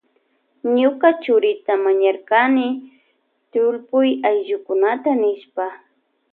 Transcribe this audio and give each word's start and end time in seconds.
Ñuka 0.77 1.07
churita 1.23 1.71
mañarkani 1.85 2.67
tullpuy 3.51 4.09
ayllukunata 4.27 5.11
nishpa. 5.21 5.65